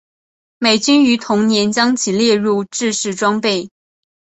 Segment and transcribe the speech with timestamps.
[0.57, 3.69] 美军于同年将其列入制式装备。